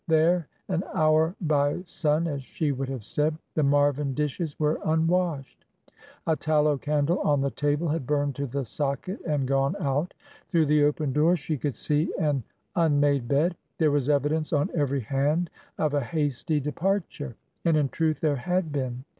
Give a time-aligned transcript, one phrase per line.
[0.07, 5.63] There, an hour by sun," as she would have said, the Marvin dishes were unwashed.
[6.25, 10.15] A tallow candle on the table had burned to the socket and gone out.
[10.49, 12.43] Through the open door she could see an
[12.75, 13.55] unmade bed.
[13.77, 17.35] There was evidence on every hand of a hasty departure.
[17.63, 19.05] And, in truth, there had been.